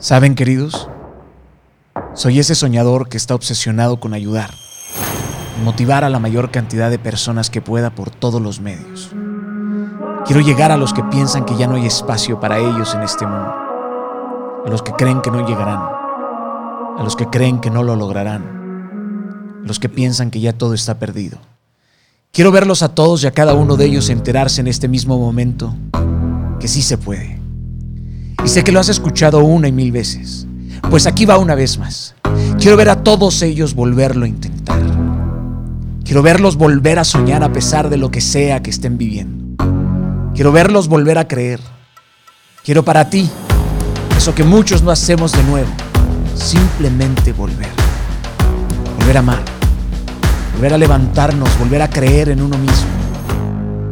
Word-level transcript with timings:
¿Saben, 0.00 0.34
queridos? 0.34 0.88
Soy 2.14 2.38
ese 2.38 2.54
soñador 2.54 3.10
que 3.10 3.18
está 3.18 3.34
obsesionado 3.34 4.00
con 4.00 4.14
ayudar, 4.14 4.48
motivar 5.62 6.04
a 6.04 6.08
la 6.08 6.18
mayor 6.18 6.50
cantidad 6.50 6.88
de 6.88 6.98
personas 6.98 7.50
que 7.50 7.60
pueda 7.60 7.90
por 7.90 8.08
todos 8.08 8.40
los 8.40 8.60
medios. 8.60 9.10
Quiero 10.24 10.40
llegar 10.40 10.72
a 10.72 10.78
los 10.78 10.94
que 10.94 11.04
piensan 11.04 11.44
que 11.44 11.54
ya 11.54 11.66
no 11.66 11.74
hay 11.74 11.84
espacio 11.84 12.40
para 12.40 12.58
ellos 12.58 12.94
en 12.94 13.02
este 13.02 13.26
mundo, 13.26 13.52
a 14.64 14.70
los 14.70 14.82
que 14.82 14.92
creen 14.92 15.20
que 15.20 15.30
no 15.30 15.46
llegarán, 15.46 15.82
a 16.96 17.02
los 17.04 17.14
que 17.14 17.26
creen 17.26 17.60
que 17.60 17.70
no 17.70 17.82
lo 17.82 17.94
lograrán, 17.94 19.60
a 19.62 19.66
los 19.66 19.78
que 19.78 19.90
piensan 19.90 20.30
que 20.30 20.40
ya 20.40 20.54
todo 20.54 20.72
está 20.72 20.98
perdido. 20.98 21.36
Quiero 22.32 22.50
verlos 22.52 22.82
a 22.82 22.94
todos 22.94 23.22
y 23.22 23.26
a 23.26 23.32
cada 23.32 23.52
uno 23.52 23.76
de 23.76 23.84
ellos 23.84 24.08
enterarse 24.08 24.62
en 24.62 24.68
este 24.68 24.88
mismo 24.88 25.18
momento 25.18 25.74
que 26.58 26.68
sí 26.68 26.80
se 26.80 26.96
puede. 26.96 27.39
Y 28.44 28.48
sé 28.48 28.64
que 28.64 28.72
lo 28.72 28.80
has 28.80 28.88
escuchado 28.88 29.44
una 29.44 29.68
y 29.68 29.72
mil 29.72 29.92
veces. 29.92 30.46
Pues 30.88 31.06
aquí 31.06 31.24
va 31.24 31.38
una 31.38 31.54
vez 31.54 31.78
más. 31.78 32.14
Quiero 32.58 32.76
ver 32.76 32.88
a 32.88 33.02
todos 33.02 33.42
ellos 33.42 33.74
volverlo 33.74 34.24
a 34.24 34.28
intentar. 34.28 34.80
Quiero 36.04 36.22
verlos 36.22 36.56
volver 36.56 36.98
a 36.98 37.04
soñar 37.04 37.44
a 37.44 37.52
pesar 37.52 37.88
de 37.88 37.96
lo 37.96 38.10
que 38.10 38.20
sea 38.20 38.62
que 38.62 38.70
estén 38.70 38.98
viviendo. 38.98 39.64
Quiero 40.34 40.52
verlos 40.52 40.88
volver 40.88 41.18
a 41.18 41.28
creer. 41.28 41.60
Quiero 42.64 42.84
para 42.84 43.08
ti, 43.08 43.30
eso 44.16 44.34
que 44.34 44.44
muchos 44.44 44.82
no 44.82 44.90
hacemos 44.90 45.32
de 45.32 45.42
nuevo, 45.44 45.70
simplemente 46.34 47.32
volver. 47.32 47.70
Volver 48.98 49.16
a 49.16 49.20
amar. 49.20 49.42
Volver 50.54 50.74
a 50.74 50.78
levantarnos, 50.78 51.58
volver 51.58 51.82
a 51.82 51.88
creer 51.88 52.30
en 52.30 52.42
uno 52.42 52.58
mismo. 52.58 52.90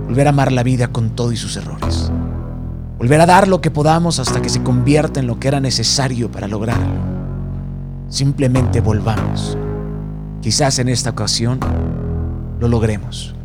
Volver 0.07 0.27
a 0.27 0.31
amar 0.31 0.53
la 0.53 0.63
vida 0.63 0.89
con 0.89 1.11
todo 1.11 1.33
y 1.33 1.37
sus 1.37 1.57
errores. 1.57 2.11
Volver 2.99 3.21
a 3.21 3.27
dar 3.27 3.47
lo 3.47 3.61
que 3.61 3.71
podamos 3.71 4.19
hasta 4.19 4.43
que 4.43 4.49
se 4.49 4.65
convierta 4.65 5.21
en 5.21 5.29
lo 5.29 5.39
que 5.39 5.47
era 5.47 5.61
necesario 5.61 6.33
para 6.33 6.49
lograrlo. 6.49 6.97
Simplemente 8.09 8.81
volvamos. 8.81 9.57
Quizás 10.43 10.81
en 10.81 10.89
esta 10.89 11.11
ocasión 11.11 11.61
lo 12.59 12.67
logremos. 12.67 13.37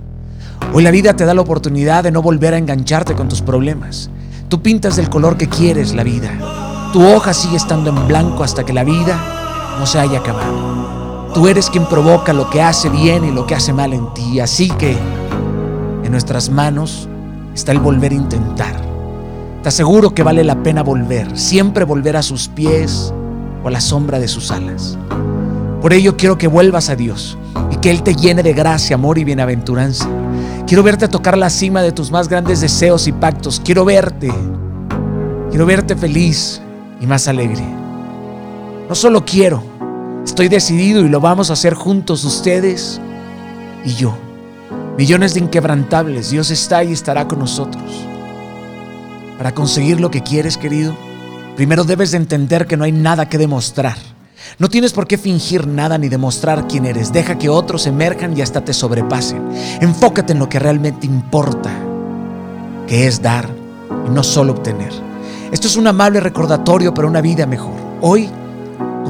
Hoy 0.73 0.81
la 0.81 0.89
vida 0.89 1.15
te 1.15 1.25
da 1.25 1.35
la 1.35 1.41
oportunidad 1.41 2.03
de 2.03 2.11
no 2.11 2.23
volver 2.23 2.55
a 2.55 2.57
engancharte 2.57 3.13
con 3.13 3.29
tus 3.29 3.43
problemas. 3.43 4.09
Tú 4.49 4.63
pintas 4.63 4.95
del 4.95 5.11
color 5.11 5.37
que 5.37 5.47
quieres 5.47 5.93
la 5.93 6.03
vida. 6.03 6.31
Tu 6.91 7.05
hoja 7.05 7.31
sigue 7.35 7.57
estando 7.57 7.91
en 7.91 8.07
blanco 8.07 8.43
hasta 8.43 8.65
que 8.65 8.73
la 8.73 8.83
vida 8.83 9.75
no 9.77 9.85
se 9.85 9.99
haya 9.99 10.17
acabado. 10.17 11.29
Tú 11.35 11.47
eres 11.47 11.69
quien 11.69 11.85
provoca 11.85 12.33
lo 12.33 12.49
que 12.49 12.63
hace 12.63 12.89
bien 12.89 13.23
y 13.23 13.29
lo 13.29 13.45
que 13.45 13.53
hace 13.53 13.71
mal 13.71 13.93
en 13.93 14.11
ti. 14.15 14.39
Así 14.39 14.69
que 14.69 14.97
en 16.03 16.11
nuestras 16.11 16.49
manos 16.49 17.07
está 17.53 17.71
el 17.71 17.77
volver 17.77 18.13
a 18.13 18.15
intentar 18.15 18.82
te 19.63 19.69
aseguro 19.69 20.13
que 20.13 20.23
vale 20.23 20.43
la 20.43 20.61
pena 20.61 20.83
volver, 20.83 21.39
siempre 21.39 21.85
volver 21.85 22.17
a 22.17 22.21
sus 22.21 22.49
pies 22.49 23.13
o 23.63 23.69
a 23.69 23.71
la 23.71 23.79
sombra 23.79 24.19
de 24.19 24.27
sus 24.27 24.51
alas. 24.51 24.97
Por 25.81 25.93
ello 25.93 26.17
quiero 26.17 26.37
que 26.37 26.47
vuelvas 26.47 26.89
a 26.89 26.97
Dios 26.97 27.37
y 27.71 27.77
que 27.77 27.89
Él 27.89 28.03
te 28.03 28.13
llene 28.13 28.43
de 28.43 28.51
gracia, 28.51 28.95
amor 28.95 29.17
y 29.17 29.23
bienaventuranza. 29.23 30.09
Quiero 30.67 30.83
verte 30.83 31.07
tocar 31.07 31.37
la 31.37 31.49
cima 31.49 31.81
de 31.81 31.93
tus 31.93 32.11
más 32.11 32.27
grandes 32.27 32.59
deseos 32.59 33.07
y 33.07 33.13
pactos. 33.13 33.61
Quiero 33.63 33.85
verte, 33.85 34.33
quiero 35.49 35.65
verte 35.65 35.95
feliz 35.95 36.61
y 36.99 37.07
más 37.07 37.29
alegre. 37.29 37.63
No 38.89 38.95
solo 38.95 39.23
quiero, 39.23 39.63
estoy 40.25 40.49
decidido 40.49 41.05
y 41.05 41.07
lo 41.07 41.21
vamos 41.21 41.49
a 41.49 41.53
hacer 41.53 41.73
juntos 41.73 42.25
ustedes 42.25 42.99
y 43.85 43.93
yo. 43.93 44.13
Millones 44.97 45.35
de 45.35 45.39
inquebrantables, 45.39 46.31
Dios 46.31 46.51
está 46.51 46.83
y 46.83 46.91
estará 46.91 47.29
con 47.29 47.39
nosotros. 47.39 48.09
Para 49.37 49.53
conseguir 49.53 49.99
lo 49.99 50.11
que 50.11 50.21
quieres, 50.21 50.57
querido, 50.57 50.95
primero 51.55 51.83
debes 51.83 52.11
de 52.11 52.17
entender 52.17 52.67
que 52.67 52.77
no 52.77 52.83
hay 52.83 52.91
nada 52.91 53.29
que 53.29 53.37
demostrar. 53.37 53.97
No 54.59 54.69
tienes 54.69 54.93
por 54.93 55.07
qué 55.07 55.17
fingir 55.17 55.67
nada 55.67 55.97
ni 55.97 56.09
demostrar 56.09 56.67
quién 56.67 56.85
eres. 56.85 57.11
Deja 57.11 57.37
que 57.37 57.49
otros 57.49 57.87
emerjan 57.87 58.37
y 58.37 58.41
hasta 58.41 58.63
te 58.63 58.73
sobrepasen. 58.73 59.41
Enfócate 59.81 60.33
en 60.33 60.39
lo 60.39 60.49
que 60.49 60.59
realmente 60.59 61.07
importa, 61.07 61.71
que 62.87 63.07
es 63.07 63.21
dar 63.21 63.49
y 64.05 64.09
no 64.09 64.21
solo 64.23 64.53
obtener. 64.53 64.91
Esto 65.51 65.67
es 65.67 65.75
un 65.75 65.87
amable 65.87 66.19
recordatorio 66.19 66.93
para 66.93 67.07
una 67.07 67.21
vida 67.21 67.45
mejor. 67.45 67.75
Hoy 68.01 68.29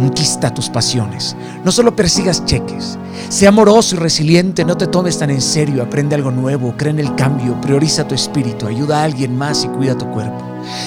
Conquista 0.04 0.54
tus 0.54 0.70
pasiones. 0.70 1.34
No 1.64 1.72
solo 1.72 1.96
persigas 1.96 2.44
cheques. 2.44 3.00
Sea 3.30 3.48
amoroso 3.48 3.96
y 3.96 4.00
resiliente. 4.00 4.66
No 4.66 4.76
te 4.76 4.88
tomes 4.88 5.18
tan 5.18 5.30
en 5.30 5.40
serio. 5.40 5.82
Aprende 5.82 6.14
algo 6.14 6.30
nuevo. 6.30 6.74
Cree 6.76 6.92
en 6.92 7.00
el 7.00 7.16
cambio. 7.16 7.56
Prioriza 7.62 8.06
tu 8.06 8.14
espíritu. 8.14 8.68
Ayuda 8.68 9.00
a 9.00 9.06
alguien 9.06 9.38
más 9.38 9.64
y 9.64 9.70
cuida 9.70 9.98
tu 9.98 10.12
cuerpo. 10.12 10.44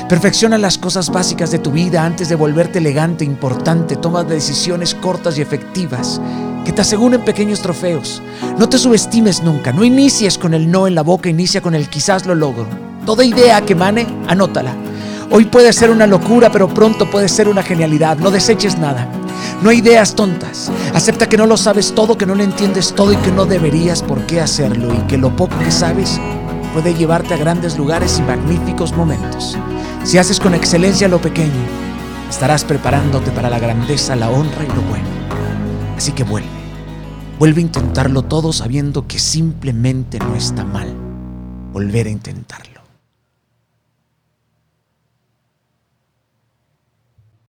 Perfecciona 0.06 0.58
las 0.58 0.76
cosas 0.76 1.08
básicas 1.08 1.50
de 1.50 1.58
tu 1.58 1.70
vida 1.70 2.04
antes 2.04 2.28
de 2.28 2.34
volverte 2.34 2.76
elegante 2.76 3.24
e 3.24 3.26
importante. 3.26 3.96
Toma 3.96 4.22
decisiones 4.22 4.94
cortas 4.94 5.38
y 5.38 5.40
efectivas 5.40 6.20
que 6.66 6.72
te 6.72 6.82
aseguren 6.82 7.24
pequeños 7.24 7.62
trofeos. 7.62 8.20
No 8.58 8.68
te 8.68 8.76
subestimes 8.76 9.42
nunca. 9.42 9.72
No 9.72 9.82
inicies 9.82 10.36
con 10.36 10.52
el 10.52 10.70
no 10.70 10.86
en 10.86 10.94
la 10.94 11.02
boca. 11.02 11.30
Inicia 11.30 11.62
con 11.62 11.74
el 11.74 11.88
quizás 11.88 12.26
lo 12.26 12.34
logro. 12.34 12.66
Toda 13.06 13.24
idea 13.24 13.64
que 13.64 13.74
mane, 13.74 14.06
anótala. 14.28 14.74
Hoy 15.30 15.46
puede 15.46 15.72
ser 15.72 15.90
una 15.90 16.06
locura, 16.06 16.50
pero 16.50 16.68
pronto 16.68 17.10
puede 17.10 17.28
ser 17.28 17.48
una 17.48 17.62
genialidad. 17.62 18.18
No 18.18 18.30
deseches 18.30 18.78
nada. 18.78 19.08
No 19.62 19.70
hay 19.70 19.78
ideas 19.78 20.14
tontas. 20.14 20.70
Acepta 20.94 21.28
que 21.28 21.36
no 21.36 21.46
lo 21.46 21.56
sabes 21.56 21.94
todo, 21.94 22.16
que 22.16 22.26
no 22.26 22.34
lo 22.34 22.42
entiendes 22.42 22.94
todo 22.94 23.12
y 23.12 23.16
que 23.16 23.32
no 23.32 23.44
deberías 23.44 24.02
por 24.02 24.24
qué 24.26 24.40
hacerlo 24.40 24.94
y 24.94 24.98
que 25.06 25.18
lo 25.18 25.34
poco 25.34 25.58
que 25.58 25.70
sabes 25.70 26.20
puede 26.72 26.94
llevarte 26.94 27.34
a 27.34 27.38
grandes 27.38 27.76
lugares 27.78 28.18
y 28.18 28.22
magníficos 28.22 28.94
momentos. 28.94 29.56
Si 30.04 30.18
haces 30.18 30.38
con 30.38 30.54
excelencia 30.54 31.08
lo 31.08 31.20
pequeño, 31.20 31.50
estarás 32.28 32.64
preparándote 32.64 33.30
para 33.30 33.50
la 33.50 33.58
grandeza, 33.58 34.14
la 34.14 34.30
honra 34.30 34.62
y 34.62 34.68
lo 34.68 34.82
bueno. 34.82 35.08
Así 35.96 36.12
que 36.12 36.22
vuelve. 36.22 36.48
Vuelve 37.38 37.60
a 37.60 37.64
intentarlo 37.64 38.22
todo 38.22 38.52
sabiendo 38.52 39.06
que 39.06 39.18
simplemente 39.18 40.18
no 40.18 40.34
está 40.36 40.64
mal 40.64 40.94
volver 41.72 42.06
a 42.06 42.10
intentarlo. 42.10 42.75